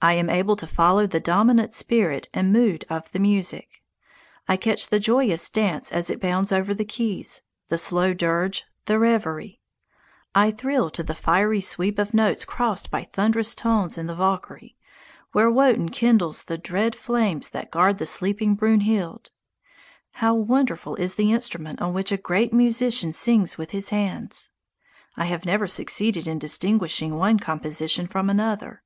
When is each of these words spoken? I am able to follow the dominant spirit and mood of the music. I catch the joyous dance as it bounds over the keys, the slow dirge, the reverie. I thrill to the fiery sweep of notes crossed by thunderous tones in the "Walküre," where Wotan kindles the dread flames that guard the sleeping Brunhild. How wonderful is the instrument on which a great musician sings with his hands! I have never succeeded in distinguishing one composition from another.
I 0.00 0.12
am 0.14 0.28
able 0.30 0.54
to 0.56 0.66
follow 0.66 1.06
the 1.08 1.18
dominant 1.18 1.72
spirit 1.74 2.28
and 2.32 2.52
mood 2.52 2.84
of 2.88 3.10
the 3.10 3.18
music. 3.18 3.82
I 4.46 4.56
catch 4.56 4.88
the 4.88 5.00
joyous 5.00 5.48
dance 5.50 5.90
as 5.90 6.08
it 6.08 6.20
bounds 6.20 6.52
over 6.52 6.72
the 6.72 6.84
keys, 6.84 7.42
the 7.68 7.78
slow 7.78 8.12
dirge, 8.14 8.64
the 8.84 8.98
reverie. 8.98 9.60
I 10.36 10.50
thrill 10.52 10.90
to 10.90 11.02
the 11.02 11.16
fiery 11.16 11.62
sweep 11.62 11.98
of 11.98 12.14
notes 12.14 12.44
crossed 12.44 12.90
by 12.92 13.04
thunderous 13.04 13.56
tones 13.56 13.98
in 13.98 14.06
the 14.06 14.14
"Walküre," 14.14 14.76
where 15.32 15.50
Wotan 15.50 15.88
kindles 15.88 16.44
the 16.44 16.58
dread 16.58 16.94
flames 16.94 17.48
that 17.48 17.72
guard 17.72 17.98
the 17.98 18.06
sleeping 18.06 18.54
Brunhild. 18.54 19.30
How 20.12 20.34
wonderful 20.34 20.94
is 20.96 21.16
the 21.16 21.32
instrument 21.32 21.80
on 21.80 21.92
which 21.92 22.12
a 22.12 22.18
great 22.18 22.52
musician 22.52 23.12
sings 23.12 23.56
with 23.58 23.70
his 23.70 23.88
hands! 23.88 24.50
I 25.16 25.24
have 25.24 25.46
never 25.46 25.66
succeeded 25.66 26.28
in 26.28 26.38
distinguishing 26.38 27.16
one 27.16 27.40
composition 27.40 28.06
from 28.06 28.30
another. 28.30 28.82